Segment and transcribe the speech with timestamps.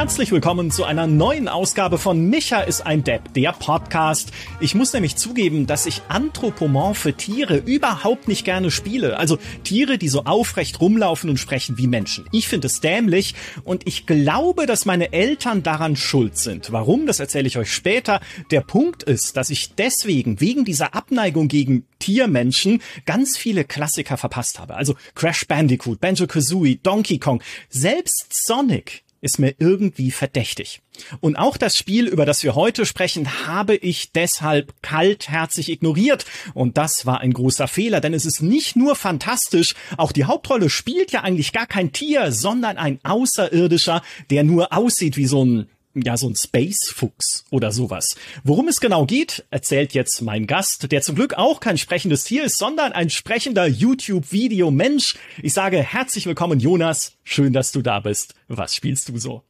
[0.00, 4.32] Herzlich willkommen zu einer neuen Ausgabe von Micha ist ein Depp, der Podcast.
[4.58, 9.18] Ich muss nämlich zugeben, dass ich anthropomorphe Tiere überhaupt nicht gerne spiele.
[9.18, 12.24] Also Tiere, die so aufrecht rumlaufen und sprechen wie Menschen.
[12.32, 16.72] Ich finde es dämlich und ich glaube, dass meine Eltern daran schuld sind.
[16.72, 18.22] Warum, das erzähle ich euch später.
[18.50, 24.60] Der Punkt ist, dass ich deswegen, wegen dieser Abneigung gegen Tiermenschen, ganz viele Klassiker verpasst
[24.60, 24.76] habe.
[24.76, 30.80] Also Crash Bandicoot, Banjo-Kazooie, Donkey Kong, selbst Sonic ist mir irgendwie verdächtig.
[31.20, 36.24] Und auch das Spiel, über das wir heute sprechen, habe ich deshalb kaltherzig ignoriert.
[36.54, 40.70] Und das war ein großer Fehler, denn es ist nicht nur fantastisch, auch die Hauptrolle
[40.70, 45.68] spielt ja eigentlich gar kein Tier, sondern ein Außerirdischer, der nur aussieht wie so ein
[45.94, 48.16] ja, so ein Space-Fuchs oder sowas.
[48.44, 52.44] Worum es genau geht, erzählt jetzt mein Gast, der zum Glück auch kein sprechendes Tier
[52.44, 55.16] ist, sondern ein sprechender YouTube-Video-Mensch.
[55.42, 57.14] Ich sage herzlich willkommen, Jonas.
[57.24, 58.34] Schön, dass du da bist.
[58.48, 59.42] Was spielst du so?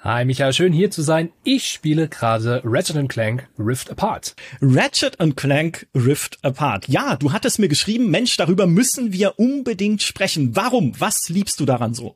[0.00, 1.32] Hi Michael, schön hier zu sein.
[1.42, 4.36] Ich spiele gerade Ratchet Clank Rift Apart.
[4.62, 6.86] Ratchet Clank Rift Apart.
[6.88, 10.54] Ja, du hattest mir geschrieben, Mensch, darüber müssen wir unbedingt sprechen.
[10.54, 10.92] Warum?
[11.00, 12.14] Was liebst du daran so?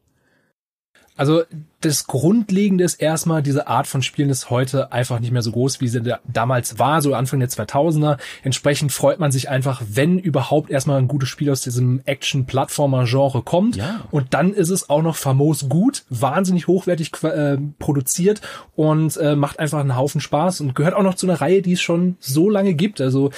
[1.22, 1.44] Also
[1.80, 5.80] das Grundlegende ist erstmal, diese Art von Spielen ist heute einfach nicht mehr so groß,
[5.80, 8.18] wie sie da damals war, so Anfang der 2000er.
[8.42, 13.76] Entsprechend freut man sich einfach, wenn überhaupt erstmal ein gutes Spiel aus diesem Action-Plattformer-Genre kommt.
[13.76, 14.00] Ja.
[14.10, 18.40] Und dann ist es auch noch famos gut, wahnsinnig hochwertig äh, produziert
[18.74, 21.74] und äh, macht einfach einen Haufen Spaß und gehört auch noch zu einer Reihe, die
[21.74, 23.00] es schon so lange gibt.
[23.00, 23.30] Also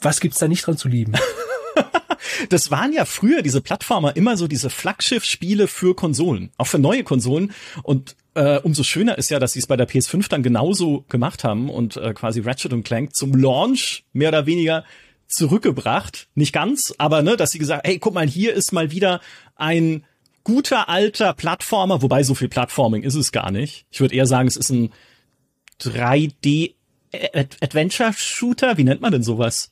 [0.00, 1.12] was gibt's da nicht dran zu lieben?
[2.48, 7.04] das waren ja früher diese Plattformer immer so diese Flaggschiff-Spiele für Konsolen, auch für neue
[7.04, 7.52] Konsolen.
[7.82, 11.44] Und äh, umso schöner ist ja, dass sie es bei der PS5 dann genauso gemacht
[11.44, 14.84] haben und äh, quasi Ratchet und Clank zum Launch mehr oder weniger
[15.28, 16.28] zurückgebracht.
[16.34, 19.20] Nicht ganz, aber ne, dass sie gesagt, hey, guck mal, hier ist mal wieder
[19.56, 20.04] ein
[20.42, 23.86] guter alter Plattformer, wobei so viel Plattforming ist es gar nicht.
[23.90, 24.92] Ich würde eher sagen, es ist ein
[25.80, 26.74] 3D
[27.60, 29.70] Adventure Shooter, wie nennt man denn sowas?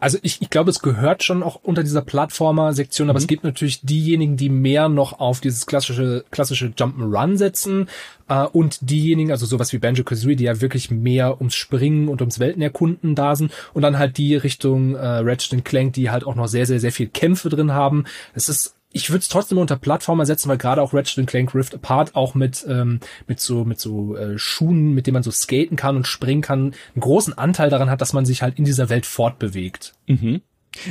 [0.00, 3.22] Also ich, ich glaube, es gehört schon auch unter dieser Plattformer-Sektion, aber mhm.
[3.22, 7.88] es gibt natürlich diejenigen, die mehr noch auf dieses klassische, klassische Jump'n'Run setzen
[8.28, 12.38] äh, und diejenigen, also sowas wie Banjo-Kazooie, die ja wirklich mehr ums Springen und ums
[12.38, 16.48] Weltenerkunden da sind und dann halt die Richtung äh, Ratchet Clank, die halt auch noch
[16.48, 18.04] sehr, sehr, sehr viel Kämpfe drin haben.
[18.34, 21.74] Es ist ich würde es trotzdem unter Plattformer setzen, weil gerade auch Ratchet Clank Rift
[21.74, 25.76] Apart auch mit ähm, mit so mit so äh, Schuhen, mit denen man so skaten
[25.76, 28.88] kann und springen kann, einen großen Anteil daran hat, dass man sich halt in dieser
[28.88, 29.94] Welt fortbewegt.
[30.06, 30.40] Mhm.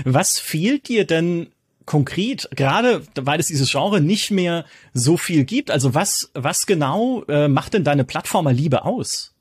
[0.04, 1.48] Was fehlt dir denn
[1.86, 5.72] konkret, gerade weil es dieses Genre nicht mehr so viel gibt?
[5.72, 9.34] Also was was genau äh, macht denn deine Plattformer-Liebe aus?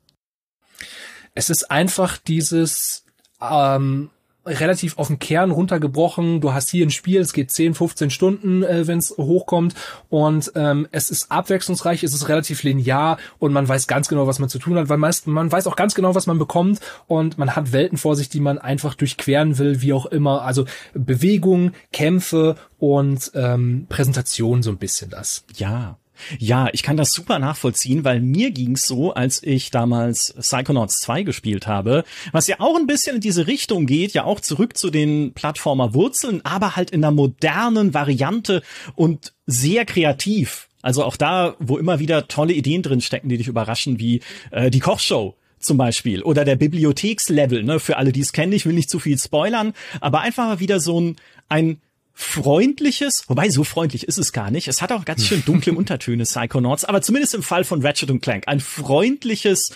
[1.35, 3.05] Es ist einfach dieses
[3.39, 4.09] ähm,
[4.47, 6.41] relativ auf den Kern runtergebrochen.
[6.41, 9.75] Du hast hier ein Spiel, es geht 10, 15 Stunden, äh, wenn es hochkommt
[10.09, 14.39] und ähm, es ist abwechslungsreich, es ist relativ linear und man weiß ganz genau, was
[14.39, 17.37] man zu tun hat, weil meist, man weiß auch ganz genau, was man bekommt und
[17.37, 20.43] man hat Welten vor sich, die man einfach durchqueren will, wie auch immer.
[20.43, 25.43] Also Bewegung, Kämpfe und ähm, Präsentation so ein bisschen das.
[25.55, 25.97] Ja,
[26.39, 31.23] ja, ich kann das super nachvollziehen, weil mir ging's so, als ich damals Psychonauts 2
[31.23, 34.89] gespielt habe, was ja auch ein bisschen in diese Richtung geht, ja auch zurück zu
[34.89, 38.61] den Plattformer-Wurzeln, aber halt in einer modernen Variante
[38.95, 40.67] und sehr kreativ.
[40.81, 44.69] Also auch da, wo immer wieder tolle Ideen drin stecken, die dich überraschen, wie äh,
[44.69, 48.73] die Kochshow zum Beispiel oder der Bibliothekslevel, ne, für alle, die es kennen, ich will
[48.73, 51.15] nicht zu viel spoilern, aber einfach wieder so ein,
[51.49, 51.81] ein
[52.19, 54.67] freundliches, wobei so freundlich ist es gar nicht.
[54.67, 58.21] Es hat auch ganz schön dunkle Untertöne, Psychonauts, aber zumindest im Fall von Ratchet und
[58.21, 59.69] Clank ein freundliches,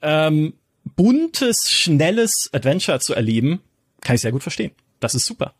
[0.00, 0.54] ähm,
[0.84, 3.60] buntes, schnelles Adventure zu erleben,
[4.00, 4.70] kann ich sehr gut verstehen.
[5.00, 5.54] Das ist super.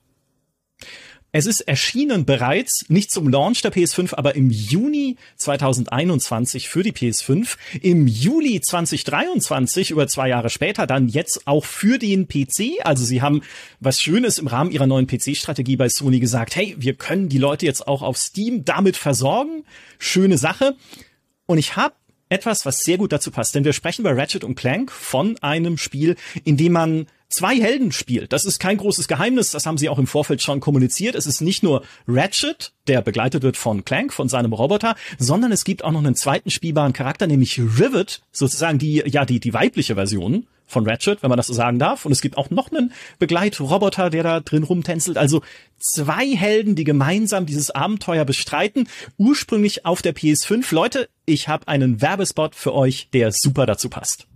[1.34, 6.92] Es ist erschienen bereits, nicht zum Launch der PS5, aber im Juni 2021 für die
[6.92, 12.84] PS5, im Juli 2023, über zwei Jahre später, dann jetzt auch für den PC.
[12.84, 13.40] Also sie haben
[13.80, 17.64] was Schönes im Rahmen ihrer neuen PC-Strategie bei Sony gesagt, hey, wir können die Leute
[17.64, 19.64] jetzt auch auf Steam damit versorgen.
[19.98, 20.76] Schöne Sache.
[21.46, 21.94] Und ich habe
[22.28, 25.78] etwas, was sehr gut dazu passt, denn wir sprechen bei Ratchet und Clank von einem
[25.78, 28.32] Spiel, in dem man zwei Helden spielt.
[28.32, 31.14] Das ist kein großes Geheimnis, das haben sie auch im Vorfeld schon kommuniziert.
[31.14, 35.64] Es ist nicht nur Ratchet, der begleitet wird von Clank, von seinem Roboter, sondern es
[35.64, 39.94] gibt auch noch einen zweiten spielbaren Charakter, nämlich Rivet, sozusagen die, ja, die, die weibliche
[39.94, 42.04] Version von Ratchet, wenn man das so sagen darf.
[42.04, 45.18] Und es gibt auch noch einen Begleitroboter, der da drin rumtänzelt.
[45.18, 45.42] Also
[45.78, 48.88] zwei Helden, die gemeinsam dieses Abenteuer bestreiten.
[49.18, 50.74] Ursprünglich auf der PS5.
[50.74, 54.26] Leute, ich habe einen Werbespot für euch, der super dazu passt.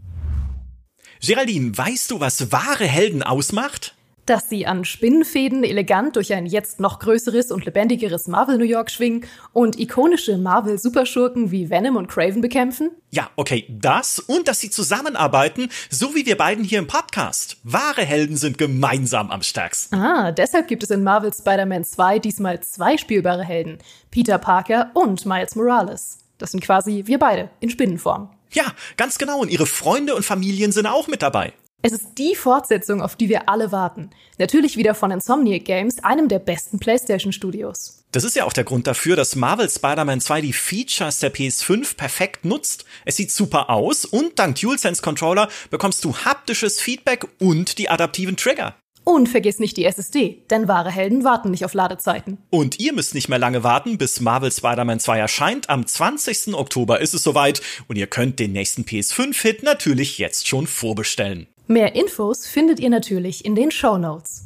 [1.20, 3.96] Geraldine, weißt du, was wahre Helden ausmacht?
[4.26, 8.90] dass sie an Spinnenfäden elegant durch ein jetzt noch größeres und lebendigeres Marvel New York
[8.90, 12.90] schwingen und ikonische Marvel-Superschurken wie Venom und Craven bekämpfen?
[13.12, 17.56] Ja, okay, das und dass sie zusammenarbeiten, so wie wir beiden hier im Podcast.
[17.62, 19.94] Wahre Helden sind gemeinsam am stärksten.
[19.94, 23.78] Ah, deshalb gibt es in Marvel Spider-Man 2 diesmal zwei spielbare Helden,
[24.10, 26.19] Peter Parker und Miles Morales.
[26.38, 28.35] Das sind quasi wir beide in Spinnenform.
[28.52, 28.64] Ja,
[28.96, 29.40] ganz genau.
[29.40, 31.52] Und ihre Freunde und Familien sind auch mit dabei.
[31.82, 34.10] Es ist die Fortsetzung, auf die wir alle warten.
[34.38, 38.02] Natürlich wieder von Insomniac Games, einem der besten PlayStation-Studios.
[38.12, 41.96] Das ist ja auch der Grund dafür, dass Marvel Spider-Man 2 die Features der PS5
[41.96, 42.87] perfekt nutzt.
[43.04, 48.37] Es sieht super aus und dank DualSense Controller bekommst du haptisches Feedback und die adaptiven
[48.37, 48.75] Trigger.
[49.08, 52.38] Und vergiss nicht die SSD, denn wahre Helden warten nicht auf Ladezeiten.
[52.50, 55.70] Und ihr müsst nicht mehr lange warten, bis Marvel Spider-Man 2 erscheint.
[55.70, 56.55] Am 20.
[56.55, 61.47] Oktober ist es soweit und ihr könnt den nächsten PS5-Hit natürlich jetzt schon vorbestellen.
[61.69, 64.45] Mehr Infos findet ihr natürlich in den Show Notes.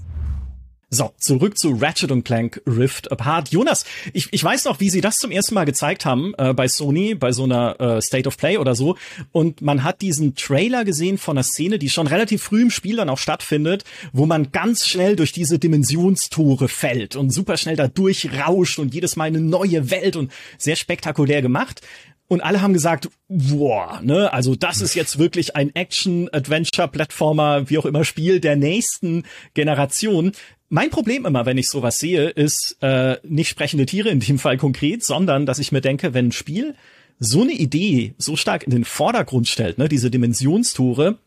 [0.92, 3.50] So, zurück zu Ratchet Clank Rift Apart.
[3.50, 6.66] Jonas, ich, ich weiß noch, wie sie das zum ersten Mal gezeigt haben äh, bei
[6.66, 8.96] Sony, bei so einer äh, State of Play oder so.
[9.31, 12.96] Und man hat diesen Trailer gesehen von einer Szene, die schon relativ früh im Spiel
[12.96, 17.87] dann auch stattfindet, wo man ganz schnell durch diese Dimensionstore fällt und super schnell da
[17.87, 21.82] durchrauscht und jedes Mal eine neue Welt und sehr spektakulär gemacht.
[22.26, 27.87] Und alle haben gesagt, boah, ne, also das ist jetzt wirklich ein Action-Adventure-Plattformer, wie auch
[27.87, 30.31] immer, Spiel der nächsten Generation.
[30.72, 34.56] Mein Problem immer, wenn ich sowas sehe, ist äh, nicht sprechende Tiere in dem Fall
[34.56, 36.76] konkret, sondern dass ich mir denke, wenn ein Spiel
[37.19, 41.19] so eine Idee so stark in den Vordergrund stellt, ne, diese Dimensionstore,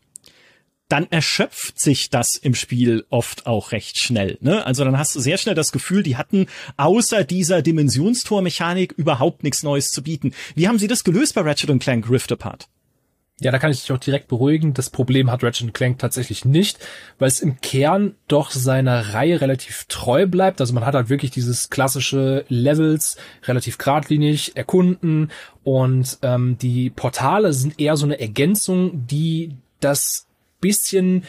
[0.88, 4.38] dann erschöpft sich das im Spiel oft auch recht schnell.
[4.40, 4.64] Ne?
[4.64, 6.46] Also dann hast du sehr schnell das Gefühl, die hatten
[6.78, 10.32] außer dieser Dimensionstormechanik überhaupt nichts Neues zu bieten.
[10.54, 12.68] Wie haben sie das gelöst bei Ratchet Clank Rift Apart?
[13.40, 14.74] Ja, da kann ich dich auch direkt beruhigen.
[14.74, 16.78] Das Problem hat Ratchet Clank tatsächlich nicht,
[17.18, 20.60] weil es im Kern doch seiner Reihe relativ treu bleibt.
[20.60, 25.32] Also man hat halt wirklich dieses klassische Levels, relativ geradlinig, erkunden
[25.64, 30.26] und ähm, die Portale sind eher so eine Ergänzung, die das
[30.60, 31.24] bisschen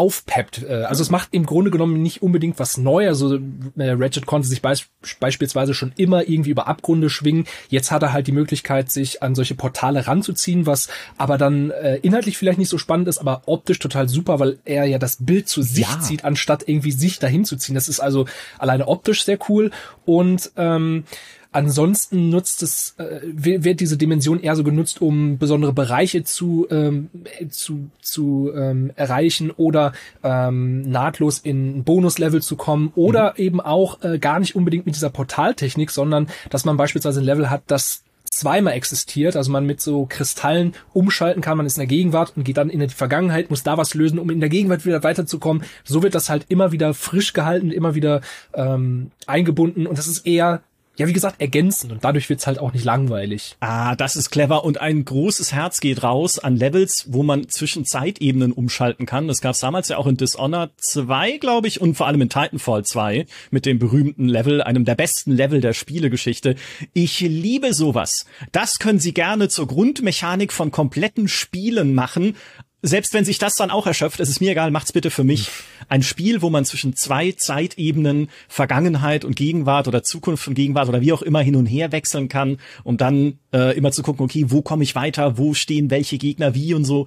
[0.00, 0.62] aufpeppt.
[0.62, 3.22] Äh, also es macht im Grunde genommen nicht unbedingt was Neues.
[3.22, 3.34] Also
[3.76, 4.86] äh, Ratchet konnte sich beisp
[5.20, 7.44] beispielsweise schon immer irgendwie über Abgründe schwingen.
[7.68, 10.88] Jetzt hat er halt die Möglichkeit, sich an solche Portale ranzuziehen, was
[11.18, 14.86] aber dann äh, inhaltlich vielleicht nicht so spannend ist, aber optisch total super, weil er
[14.86, 16.00] ja das Bild zu sich ja.
[16.00, 17.74] zieht, anstatt irgendwie sich dahin zu ziehen.
[17.74, 18.24] Das ist also
[18.58, 19.70] alleine optisch sehr cool
[20.06, 21.04] und ähm,
[21.52, 27.10] Ansonsten nutzt es, äh, wird diese Dimension eher so genutzt, um besondere Bereiche zu, ähm,
[27.50, 29.92] zu, zu ähm, erreichen oder
[30.22, 33.44] ähm, nahtlos in Bonuslevel zu kommen oder mhm.
[33.44, 37.50] eben auch äh, gar nicht unbedingt mit dieser Portaltechnik, sondern dass man beispielsweise ein Level
[37.50, 41.88] hat, das zweimal existiert, also man mit so Kristallen umschalten kann, man ist in der
[41.88, 44.86] Gegenwart und geht dann in die Vergangenheit, muss da was lösen, um in der Gegenwart
[44.86, 45.64] wieder weiterzukommen.
[45.84, 48.20] So wird das halt immer wieder frisch gehalten, immer wieder
[48.54, 50.62] ähm, eingebunden und das ist eher
[51.00, 53.56] ja, wie gesagt, ergänzen und dadurch wird's halt auch nicht langweilig.
[53.60, 57.86] Ah, das ist clever und ein großes Herz geht raus an Levels, wo man zwischen
[57.86, 59.26] Zeitebenen umschalten kann.
[59.26, 62.84] Das gab's damals ja auch in Dishonored 2, glaube ich, und vor allem in Titanfall
[62.84, 66.54] 2 mit dem berühmten Level, einem der besten Level der Spielegeschichte.
[66.92, 68.26] Ich liebe sowas.
[68.52, 72.36] Das können Sie gerne zur Grundmechanik von kompletten Spielen machen,
[72.82, 75.48] selbst wenn sich das dann auch erschöpft, ist es mir egal, macht's bitte für mich.
[75.88, 81.00] Ein Spiel, wo man zwischen zwei Zeitebenen, Vergangenheit und Gegenwart oder Zukunft und Gegenwart oder
[81.00, 84.46] wie auch immer hin und her wechseln kann, um dann äh, immer zu gucken, okay,
[84.48, 87.06] wo komme ich weiter, wo stehen welche Gegner wie und so.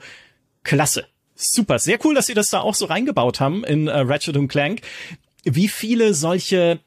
[0.63, 1.05] Klasse.
[1.35, 4.81] Super, sehr cool, dass sie das da auch so reingebaut haben in äh, Ratchet Clank.
[5.43, 6.79] Wie viele solche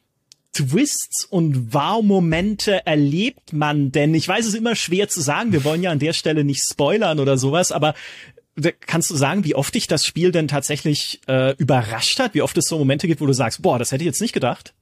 [0.53, 4.15] Twists und Wow-Momente erlebt man denn?
[4.15, 5.53] Ich weiß es ist immer schwer zu sagen.
[5.53, 7.95] Wir wollen ja an der Stelle nicht spoilern oder sowas, aber
[8.81, 12.35] Kannst du sagen, wie oft dich das Spiel denn tatsächlich äh, überrascht hat?
[12.35, 14.33] Wie oft es so Momente gibt, wo du sagst, boah, das hätte ich jetzt nicht
[14.33, 14.73] gedacht?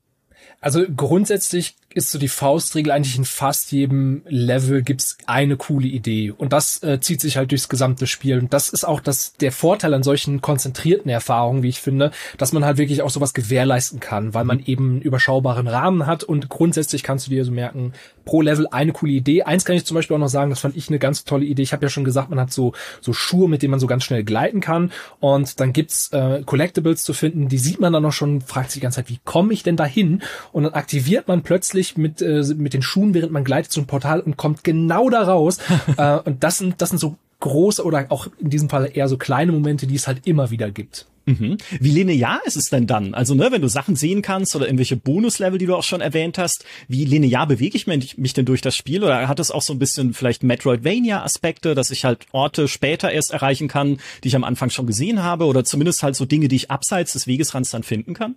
[0.60, 6.32] Also grundsätzlich ist so die Faustregel eigentlich in fast jedem Level gibt's eine coole Idee
[6.36, 9.52] und das äh, zieht sich halt durchs gesamte Spiel und das ist auch das der
[9.52, 14.00] Vorteil an solchen konzentrierten Erfahrungen, wie ich finde, dass man halt wirklich auch sowas gewährleisten
[14.00, 17.92] kann, weil man eben überschaubaren Rahmen hat und grundsätzlich kannst du dir so merken,
[18.24, 19.42] pro Level eine coole Idee.
[19.42, 21.62] Eins kann ich zum Beispiel auch noch sagen, das fand ich eine ganz tolle Idee.
[21.62, 24.04] Ich habe ja schon gesagt, man hat so so Schuhe, mit denen man so ganz
[24.04, 28.12] schnell gleiten kann und dann gibt's äh, Collectibles zu finden, die sieht man dann noch
[28.12, 30.22] schon, fragt sich die ganze Zeit, wie komme ich denn dahin?
[30.52, 33.86] Und dann aktiviert man plötzlich sich mit, äh, mit den Schuhen, während man gleitet zum
[33.86, 35.58] Portal und kommt genau da raus.
[35.96, 39.18] äh, und das sind, das sind so große oder auch in diesem Fall eher so
[39.18, 41.06] kleine Momente, die es halt immer wieder gibt.
[41.26, 41.56] Mhm.
[41.80, 43.14] Wie linear ist es denn dann?
[43.14, 46.36] Also, ne, wenn du Sachen sehen kannst oder irgendwelche Bonuslevel, die du auch schon erwähnt
[46.36, 49.02] hast, wie linear bewege ich mich, mich denn durch das Spiel?
[49.02, 53.30] Oder hat es auch so ein bisschen vielleicht Metroidvania-Aspekte, dass ich halt Orte später erst
[53.30, 55.46] erreichen kann, die ich am Anfang schon gesehen habe?
[55.46, 58.34] Oder zumindest halt so Dinge, die ich abseits des Wegesrands dann finden kann?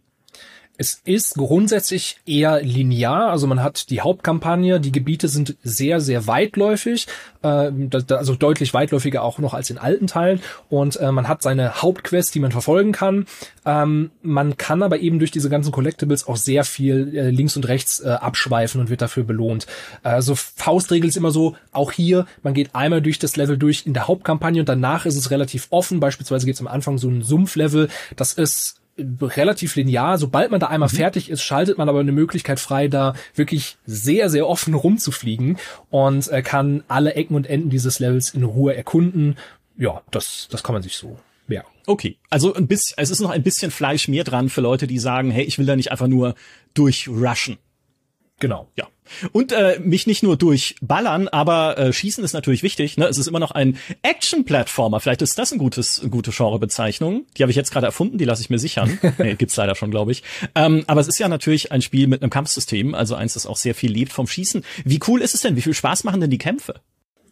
[0.79, 6.27] Es ist grundsätzlich eher linear, also man hat die Hauptkampagne, die Gebiete sind sehr, sehr
[6.27, 7.07] weitläufig,
[7.41, 7.72] äh,
[8.10, 12.36] also deutlich weitläufiger auch noch als in alten Teilen und äh, man hat seine Hauptquest,
[12.36, 13.25] die man verfolgen kann.
[13.65, 17.67] Ähm, man kann aber eben durch diese ganzen Collectibles auch sehr viel äh, links und
[17.67, 19.65] rechts äh, abschweifen und wird dafür belohnt.
[20.03, 23.96] Also Faustregel ist immer so, auch hier, man geht einmal durch das Level durch in
[23.96, 27.24] der Hauptkampagne und danach ist es relativ offen, beispielsweise geht es am Anfang so ein
[27.24, 28.79] Sumpflevel, das ist
[29.22, 30.18] relativ linear.
[30.18, 30.96] Sobald man da einmal mhm.
[30.96, 35.58] fertig ist, schaltet man aber eine Möglichkeit frei, da wirklich sehr, sehr offen rumzufliegen
[35.89, 39.38] und äh, kann alle Ecken und Enden dieses Levels in Ruhe erkunden.
[39.77, 41.63] Ja, das, das kann man sich so ja.
[41.86, 45.00] Okay, also ein bisschen, es ist noch ein bisschen Fleisch mehr dran für Leute, die
[45.00, 46.36] sagen, hey, ich will da nicht einfach nur
[46.74, 47.58] durchrushen.
[48.39, 48.67] Genau.
[48.75, 48.88] Ja.
[49.32, 52.98] Und äh, mich nicht nur durchballern, aber äh, Schießen ist natürlich wichtig.
[52.98, 53.08] Ne?
[53.08, 55.00] Es ist immer noch ein Action-Plattformer.
[55.00, 57.25] Vielleicht ist das ein gutes, eine gute Genrebezeichnung.
[57.36, 59.00] Die habe ich jetzt gerade erfunden, die lasse ich mir sichern.
[59.17, 60.24] nee, gibt's leider schon, glaube ich.
[60.53, 63.58] Ähm, aber es ist ja natürlich ein Spiel mit einem Kampfsystem, also eins, das auch
[63.58, 64.63] sehr viel lebt vom Schießen.
[64.86, 65.56] Wie cool ist es denn?
[65.56, 66.82] Wie viel Spaß machen denn die Kämpfe?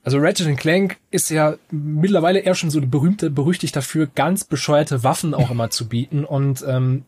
[0.06, 5.04] Also Ratchet Clank ist ja mittlerweile eher schon so eine berühmte, berüchtigt dafür, ganz bescheuerte
[5.04, 7.06] Waffen auch immer zu bieten und ähm,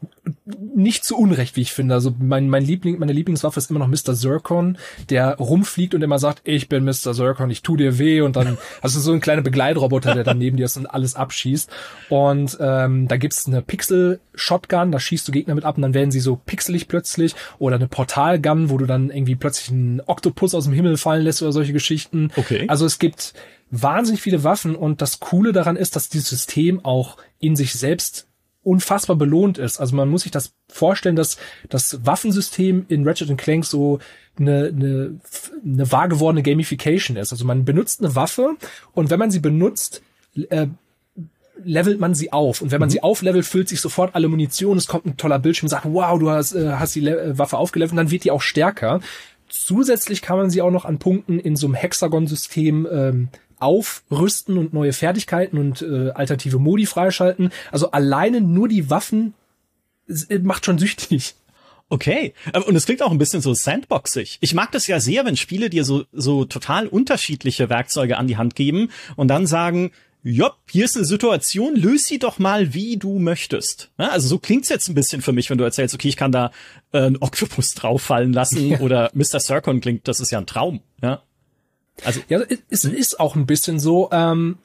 [0.75, 1.95] nicht zu Unrecht, wie ich finde.
[1.95, 4.13] Also mein, mein Liebling, meine Lieblingswaffe ist immer noch Mr.
[4.13, 4.77] Zircon,
[5.09, 7.13] der rumfliegt und immer sagt, ich bin Mr.
[7.13, 10.37] Zircon, ich tu dir weh und dann hast du so einen kleinen Begleitroboter, der dann
[10.37, 11.69] neben dir ist und alles abschießt.
[12.09, 16.11] Und ähm, da gibt's eine Pixel-Shotgun, da schießt du Gegner mit ab und dann werden
[16.11, 20.65] sie so pixelig plötzlich oder eine Portal-Gun, wo du dann irgendwie plötzlich einen Oktopus aus
[20.65, 22.31] dem Himmel fallen lässt oder solche Geschichten.
[22.35, 22.65] Okay.
[22.67, 23.33] Also es gibt
[23.69, 28.26] wahnsinnig viele Waffen und das Coole daran ist, dass dieses System auch in sich selbst
[28.67, 29.79] unfassbar belohnt ist.
[29.79, 31.37] Also man muss sich das vorstellen, dass
[31.69, 33.99] das Waffensystem in Ratchet Clank so
[34.37, 35.19] eine, eine,
[35.63, 37.31] eine wahr gewordene Gamification ist.
[37.31, 38.57] Also man benutzt eine Waffe
[38.93, 40.01] und wenn man sie benutzt,
[40.49, 40.67] äh,
[41.63, 42.61] levelt man sie auf.
[42.61, 42.91] Und wenn man mhm.
[42.91, 44.77] sie auflevelt, füllt sich sofort alle Munition.
[44.77, 47.37] Es kommt ein toller Bildschirm und sagt, wow, du hast, äh, hast die Le äh,
[47.37, 48.99] Waffe aufgelevelt und dann wird die auch stärker.
[49.47, 53.29] Zusätzlich kann man sie auch noch an Punkten in so einem Hexagon-System ähm,
[53.59, 57.51] aufrüsten und neue Fertigkeiten und äh, alternative Modi freischalten.
[57.71, 59.33] Also alleine nur die Waffen
[60.07, 61.35] äh, macht schon süchtig.
[61.89, 64.39] Okay, ähm, und es klingt auch ein bisschen so sandboxig.
[64.41, 68.37] Ich mag das ja sehr, wenn Spiele dir so, so total unterschiedliche Werkzeuge an die
[68.37, 69.91] Hand geben und dann sagen,
[70.23, 73.91] Jopp, hier ist eine Situation, löse sie doch mal, wie du möchtest.
[73.97, 76.33] Ja, also so klingt's jetzt ein bisschen für mich, wenn du erzählst, okay, ich kann
[76.33, 76.51] da
[76.91, 78.79] äh, einen Oktopus drauffallen lassen ja.
[78.81, 79.39] oder Mr.
[79.39, 80.81] Circon klingt, das ist ja ein Traum.
[81.01, 81.23] Ja,
[82.03, 84.09] also ja, es ist auch ein bisschen so.
[84.11, 84.57] Ähm,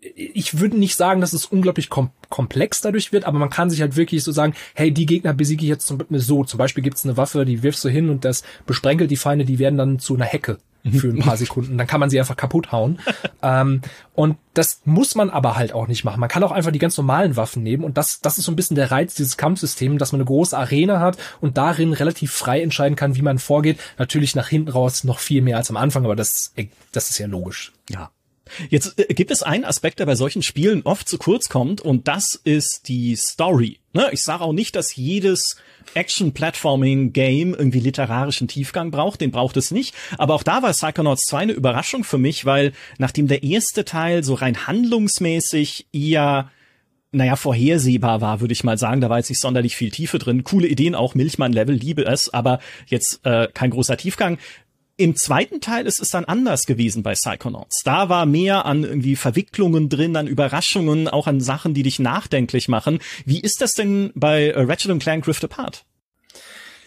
[0.00, 3.80] ich würde nicht sagen, dass es unglaublich kom komplex dadurch wird, aber man kann sich
[3.80, 6.44] halt wirklich so sagen, hey, die Gegner besiege ich jetzt zum, so.
[6.44, 9.58] Zum Beispiel gibt's eine Waffe, die wirfst du hin und das besprenkelt die Feinde, die
[9.58, 10.58] werden dann zu einer Hecke
[10.92, 11.78] für ein paar Sekunden.
[11.78, 12.98] Dann kann man sie einfach kaputt hauen.
[13.42, 13.82] ähm,
[14.14, 16.20] und das muss man aber halt auch nicht machen.
[16.20, 17.84] Man kann auch einfach die ganz normalen Waffen nehmen.
[17.84, 20.56] Und das, das ist so ein bisschen der Reiz dieses Kampfsystems, dass man eine große
[20.56, 23.78] Arena hat und darin relativ frei entscheiden kann, wie man vorgeht.
[23.98, 26.52] Natürlich nach hinten raus noch viel mehr als am Anfang, aber das,
[26.92, 27.72] das ist ja logisch.
[27.88, 28.10] Ja.
[28.70, 32.08] Jetzt äh, gibt es einen Aspekt, der bei solchen Spielen oft zu kurz kommt, und
[32.08, 33.78] das ist die Story.
[33.92, 34.08] Ne?
[34.12, 35.56] Ich sage auch nicht, dass jedes
[35.94, 39.94] Action-Platforming-Game irgendwie literarischen Tiefgang braucht, den braucht es nicht.
[40.18, 44.22] Aber auch da war Psychonauts 2 eine Überraschung für mich, weil nachdem der erste Teil
[44.24, 46.50] so rein handlungsmäßig eher
[47.10, 49.00] naja, vorhersehbar war, würde ich mal sagen.
[49.00, 50.44] Da war jetzt nicht sonderlich viel Tiefe drin.
[50.44, 54.38] Coole Ideen auch, Milchmann-Level, liebe es, aber jetzt äh, kein großer Tiefgang.
[55.00, 57.82] Im zweiten Teil ist es dann anders gewesen bei Psychonauts.
[57.84, 62.66] Da war mehr an irgendwie Verwicklungen drin, an Überraschungen, auch an Sachen, die dich nachdenklich
[62.66, 62.98] machen.
[63.24, 65.84] Wie ist das denn bei äh, Ratchet Clank Rift Apart?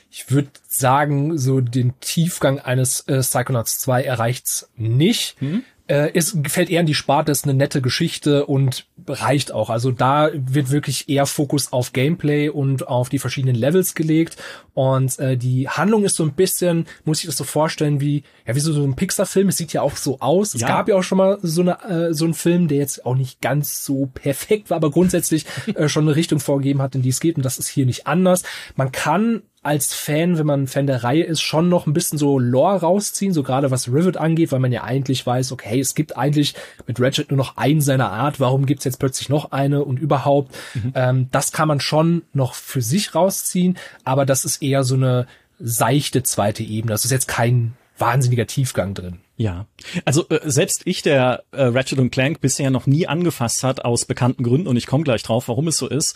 [0.09, 5.39] Ich würde sagen, so den Tiefgang eines äh, Psychonauts 2 erreicht's nicht.
[5.39, 5.63] Hm?
[5.91, 9.69] Äh, ist, gefällt eher in die Sparte, ist eine nette Geschichte und reicht auch.
[9.69, 14.37] Also da wird wirklich eher Fokus auf Gameplay und auf die verschiedenen Levels gelegt.
[14.73, 18.55] Und äh, die Handlung ist so ein bisschen, muss ich das so vorstellen, wie, ja,
[18.55, 19.49] wie so, so ein Pixar-Film.
[19.49, 20.53] Es sieht ja auch so aus.
[20.53, 20.59] Ja.
[20.61, 23.15] Es gab ja auch schon mal so, eine, äh, so einen Film, der jetzt auch
[23.15, 25.45] nicht ganz so perfekt war, aber grundsätzlich
[25.75, 27.35] äh, schon eine Richtung vorgegeben hat, in die es geht.
[27.35, 28.43] Und das ist hier nicht anders.
[28.77, 32.39] Man kann als Fan, wenn man Fan der Reihe ist, schon noch ein bisschen so
[32.39, 36.17] Lore rausziehen, so gerade was Rivet angeht, weil man ja eigentlich weiß, okay, es gibt
[36.17, 36.55] eigentlich
[36.87, 40.55] mit Ratchet nur noch einen seiner Art, warum gibt's jetzt plötzlich noch eine und überhaupt,
[40.73, 40.93] mhm.
[40.95, 45.27] ähm, das kann man schon noch für sich rausziehen, aber das ist eher so eine
[45.59, 49.19] seichte zweite Ebene, das ist jetzt kein wahnsinniger Tiefgang drin.
[49.37, 49.67] Ja,
[50.05, 54.43] also äh, selbst ich, der äh, Ratchet Clank bisher noch nie angefasst hat, aus bekannten
[54.43, 56.15] Gründen, und ich komme gleich drauf, warum es so ist,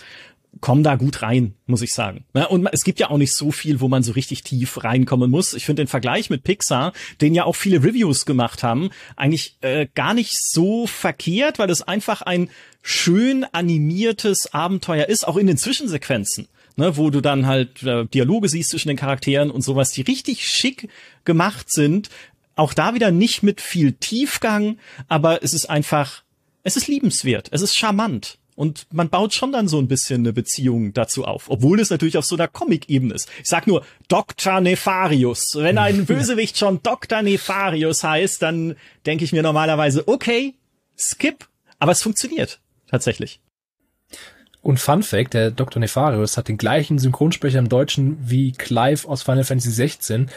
[0.62, 2.26] komm da gut rein, muss ich sagen.
[2.34, 5.30] Ja, und es gibt ja auch nicht so viel, wo man so richtig tief reinkommen
[5.30, 5.54] muss.
[5.54, 9.88] Ich finde den Vergleich mit Pixar, den ja auch viele Reviews gemacht haben, eigentlich äh,
[9.96, 12.50] gar nicht so verkehrt, weil es einfach ein
[12.82, 16.48] schön animiertes Abenteuer ist, auch in den Zwischensequenzen
[16.78, 20.46] ne, wo du dann halt äh, Dialoge siehst zwischen den Charakteren und sowas, die richtig
[20.46, 20.90] schick
[21.24, 22.10] gemacht sind.
[22.56, 26.24] Auch da wieder nicht mit viel Tiefgang, aber es ist einfach,
[26.64, 28.38] es ist liebenswert, es ist charmant.
[28.56, 32.18] Und man baut schon dann so ein bisschen eine Beziehung dazu auf, obwohl es natürlich
[32.18, 33.30] auf so einer Comic-Ebene ist.
[33.44, 34.62] Ich sag nur Dr.
[34.62, 35.56] Nefarius.
[35.56, 37.22] Wenn ein Bösewicht schon Dr.
[37.22, 40.56] Nefarius heißt, dann denke ich mir normalerweise, okay,
[40.98, 41.48] skip,
[41.80, 43.42] aber es funktioniert tatsächlich.
[44.62, 45.80] Und Fun Fact, der Dr.
[45.80, 50.32] Nefarius hat den gleichen Synchronsprecher im Deutschen wie Clive aus Final Fantasy 16,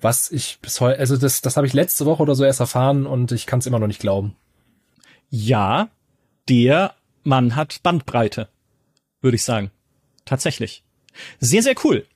[0.00, 3.06] was ich bis heute, also das, das habe ich letzte Woche oder so erst erfahren
[3.06, 4.36] und ich kann es immer noch nicht glauben.
[5.30, 5.88] Ja,
[6.48, 8.48] der Mann hat Bandbreite,
[9.20, 9.70] würde ich sagen.
[10.24, 10.82] Tatsächlich.
[11.40, 12.06] Sehr, sehr cool.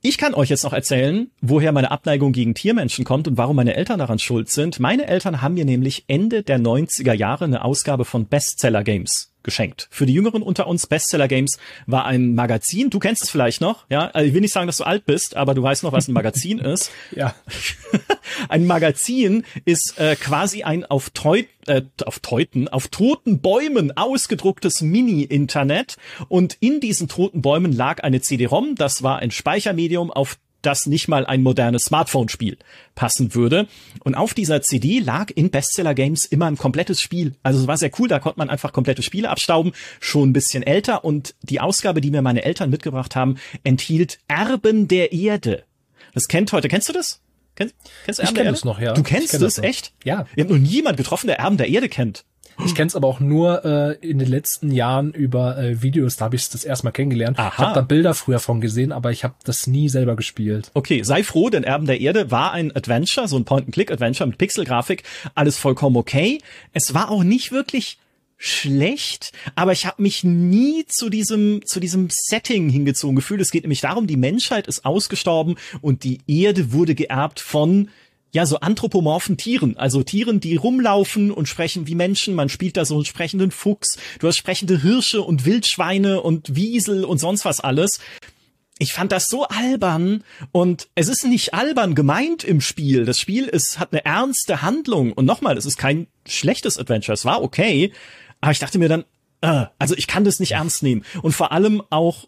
[0.00, 3.76] Ich kann euch jetzt noch erzählen, woher meine Abneigung gegen Tiermenschen kommt und warum meine
[3.76, 4.80] Eltern daran schuld sind.
[4.80, 9.88] Meine Eltern haben mir nämlich Ende der 90er Jahre eine Ausgabe von Bestseller Games geschenkt.
[9.90, 12.90] Für die Jüngeren unter uns, Bestseller Games war ein Magazin.
[12.90, 14.08] Du kennst es vielleicht noch, ja?
[14.08, 16.12] Also ich will nicht sagen, dass du alt bist, aber du weißt noch, was ein
[16.12, 16.90] Magazin ist.
[17.14, 17.34] Ja.
[18.48, 24.80] ein Magazin ist äh, quasi ein auf, Teut, äh, auf Teuten, auf toten Bäumen ausgedrucktes
[24.80, 25.96] Mini-Internet.
[26.28, 28.74] Und in diesen toten Bäumen lag eine CD-ROM.
[28.74, 32.56] Das war ein Speichermedium, auf das nicht mal ein modernes Smartphone-Spiel
[32.94, 33.68] passen würde.
[34.04, 37.34] Und auf dieser CD lag in Bestseller Games immer ein komplettes Spiel.
[37.42, 40.62] Also es war sehr cool, da konnte man einfach komplette Spiele abstauben, schon ein bisschen
[40.62, 41.04] älter.
[41.04, 45.64] Und die Ausgabe, die mir meine Eltern mitgebracht haben, enthielt Erben der Erde.
[46.14, 47.20] Das kennt heute, kennst du das?
[47.54, 48.94] Kennst, kennst du Erben ich kenn das noch, ja.
[48.94, 49.92] Du kennst es, echt?
[50.04, 50.26] Ja.
[50.34, 52.24] Ich habe noch niemand getroffen, der Erben der Erde kennt.
[52.64, 56.26] Ich kenne es aber auch nur äh, in den letzten Jahren über äh, Videos, da
[56.26, 57.38] habe ich es das erstmal kennengelernt.
[57.38, 57.52] Aha.
[57.52, 60.70] Ich habe da Bilder früher von gesehen, aber ich habe das nie selber gespielt.
[60.74, 65.02] Okay, sei froh, denn Erben der Erde war ein Adventure, so ein Point-and-Click-Adventure mit Pixelgrafik,
[65.34, 66.38] alles vollkommen okay.
[66.72, 67.98] Es war auch nicht wirklich
[68.44, 73.40] schlecht, aber ich habe mich nie zu diesem zu diesem Setting hingezogen gefühlt.
[73.40, 77.88] Es geht nämlich darum, die Menschheit ist ausgestorben und die Erde wurde geerbt von
[78.32, 82.34] ja, so anthropomorphen Tieren, also Tieren, die rumlaufen und sprechen wie Menschen.
[82.34, 83.98] Man spielt da so einen sprechenden Fuchs.
[84.18, 88.00] Du hast sprechende Hirsche und Wildschweine und Wiesel und sonst was alles.
[88.78, 93.04] Ich fand das so albern und es ist nicht albern gemeint im Spiel.
[93.04, 97.12] Das Spiel ist, hat eine ernste Handlung und nochmal, es ist kein schlechtes Adventure.
[97.12, 97.92] Es war okay,
[98.40, 99.04] aber ich dachte mir dann,
[99.42, 102.26] äh, also ich kann das nicht ernst nehmen und vor allem auch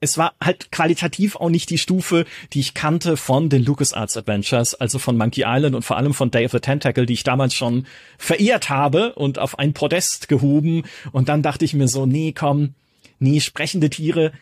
[0.00, 4.74] es war halt qualitativ auch nicht die Stufe, die ich kannte von den LucasArts Adventures,
[4.74, 7.54] also von Monkey Island und vor allem von Day of the Tentacle, die ich damals
[7.54, 7.86] schon
[8.18, 10.84] verehrt habe und auf ein Podest gehoben.
[11.12, 12.74] Und dann dachte ich mir so, nee, komm,
[13.18, 14.32] nee, sprechende Tiere,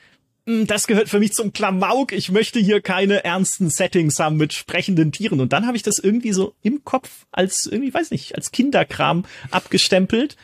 [0.47, 2.13] hm, das gehört für mich zum Klamauk.
[2.13, 5.41] Ich möchte hier keine ernsten Settings haben mit sprechenden Tieren.
[5.41, 9.25] Und dann habe ich das irgendwie so im Kopf als irgendwie, weiß nicht, als Kinderkram
[9.51, 10.37] abgestempelt.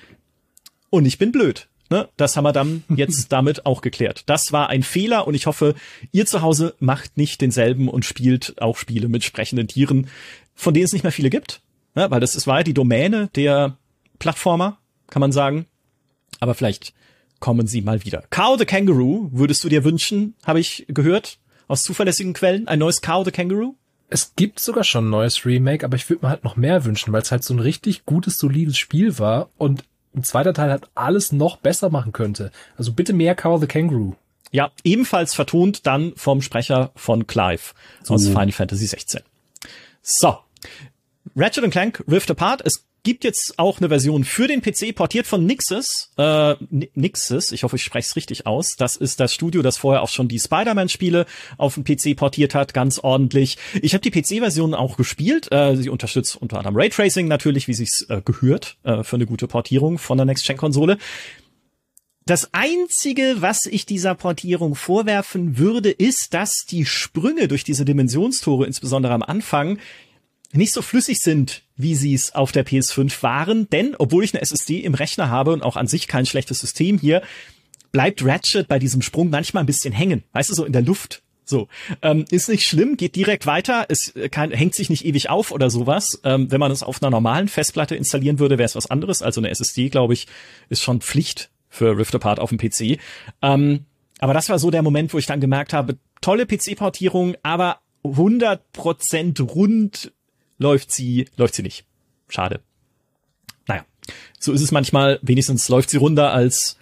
[0.88, 1.69] Und ich bin blöd.
[1.90, 4.22] Ne, das haben wir dann jetzt damit auch geklärt.
[4.26, 5.74] Das war ein Fehler und ich hoffe,
[6.12, 10.06] ihr zu Hause macht nicht denselben und spielt auch Spiele mit sprechenden Tieren,
[10.54, 11.62] von denen es nicht mehr viele gibt.
[11.96, 13.76] Ne, weil das ist, war ja die Domäne der
[14.20, 15.66] Plattformer, kann man sagen.
[16.38, 16.94] Aber vielleicht
[17.40, 18.22] kommen sie mal wieder.
[18.30, 23.00] Cow the Kangaroo würdest du dir wünschen, habe ich gehört, aus zuverlässigen Quellen, ein neues
[23.00, 23.74] Cow the Kangaroo?
[24.08, 27.12] Es gibt sogar schon ein neues Remake, aber ich würde mir halt noch mehr wünschen,
[27.12, 30.90] weil es halt so ein richtig gutes, solides Spiel war und ein zweiter Teil hat
[30.94, 32.50] alles noch besser machen könnte.
[32.76, 34.14] Also bitte mehr Cow the Kangaroo.
[34.50, 38.14] Ja, ebenfalls vertont dann vom Sprecher von Clive so.
[38.14, 39.22] aus Final Fantasy 16.
[40.02, 40.38] So.
[41.36, 42.62] Ratchet Clank Rift Apart.
[42.64, 46.12] Es gibt jetzt auch eine Version für den PC, portiert von Nixes.
[46.16, 46.54] Äh,
[46.94, 48.76] Nixes, ich hoffe, ich spreche es richtig aus.
[48.76, 52.74] Das ist das Studio, das vorher auch schon die Spider-Man-Spiele auf dem PC portiert hat,
[52.74, 53.58] ganz ordentlich.
[53.80, 55.50] Ich habe die PC-Version auch gespielt.
[55.52, 59.48] Äh, sie unterstützt unter anderem Raytracing natürlich, wie sich's äh, gehört, äh, für eine gute
[59.48, 60.98] Portierung von der Next-Gen-Konsole.
[62.26, 68.66] Das einzige, was ich dieser Portierung vorwerfen würde, ist, dass die Sprünge durch diese Dimensionstore,
[68.66, 69.78] insbesondere am Anfang,
[70.52, 74.42] nicht so flüssig sind, wie sie es auf der PS5 waren, denn obwohl ich eine
[74.42, 77.22] SSD im Rechner habe und auch an sich kein schlechtes System hier,
[77.92, 81.22] bleibt Ratchet bei diesem Sprung manchmal ein bisschen hängen, weißt du, so in der Luft.
[81.44, 81.66] So,
[82.02, 85.68] ähm, ist nicht schlimm, geht direkt weiter, es kann, hängt sich nicht ewig auf oder
[85.68, 86.20] sowas.
[86.22, 89.20] Ähm, wenn man es auf einer normalen Festplatte installieren würde, wäre es was anderes.
[89.20, 90.28] Also eine SSD, glaube ich,
[90.68, 93.00] ist schon Pflicht für Rift Apart auf dem PC.
[93.42, 93.84] Ähm,
[94.20, 99.42] aber das war so der Moment, wo ich dann gemerkt habe, tolle PC-Portierung, aber 100%
[99.42, 100.12] rund
[100.60, 101.84] läuft sie, läuft sie nicht.
[102.28, 102.60] Schade.
[103.66, 103.84] Naja,
[104.38, 105.18] so ist es manchmal.
[105.22, 106.76] Wenigstens läuft sie runter als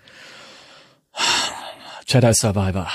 [2.06, 2.90] Jedi Survivor.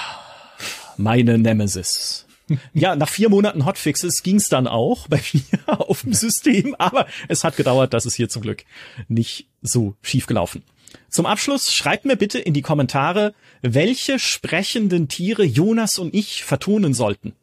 [0.98, 2.28] Meine Nemesis.
[2.74, 7.44] Ja, nach vier Monaten Hotfixes ging's dann auch bei mir auf dem System, aber es
[7.44, 8.66] hat gedauert, das ist hier zum Glück
[9.08, 10.64] nicht so schief gelaufen.
[11.10, 16.94] Zum Abschluss schreibt mir bitte in die Kommentare, welche sprechenden Tiere Jonas und ich vertonen
[16.94, 17.34] sollten.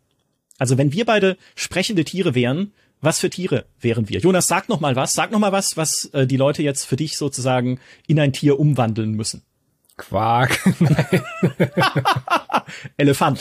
[0.59, 4.21] Also wenn wir beide sprechende Tiere wären, was für Tiere wären wir?
[4.21, 5.13] Jonas, sag noch mal was.
[5.13, 8.59] Sag noch mal was, was äh, die Leute jetzt für dich sozusagen in ein Tier
[8.59, 9.43] umwandeln müssen.
[9.97, 10.59] Quark.
[12.97, 13.41] Elefant.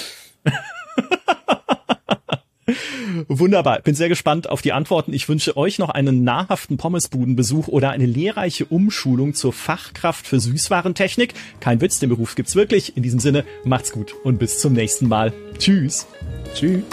[3.27, 3.81] Wunderbar.
[3.81, 5.13] Bin sehr gespannt auf die Antworten.
[5.13, 11.33] Ich wünsche euch noch einen nahrhaften Pommesbudenbesuch oder eine lehrreiche Umschulung zur Fachkraft für Süßwarentechnik.
[11.59, 12.95] Kein Witz, den Beruf gibt's wirklich.
[12.95, 15.33] In diesem Sinne, macht's gut und bis zum nächsten Mal.
[15.57, 16.07] Tschüss.
[16.53, 16.83] Tschüss.